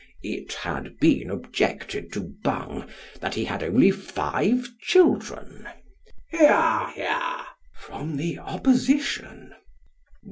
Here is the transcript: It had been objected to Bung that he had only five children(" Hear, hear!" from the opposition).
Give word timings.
It 0.23 0.53
had 0.53 0.97
been 0.99 1.29
objected 1.29 2.11
to 2.13 2.33
Bung 2.43 2.87
that 3.19 3.35
he 3.35 3.45
had 3.45 3.61
only 3.61 3.91
five 3.91 4.67
children(" 4.81 5.69
Hear, 6.31 6.87
hear!" 6.95 7.21
from 7.85 8.17
the 8.17 8.39
opposition). 8.39 9.53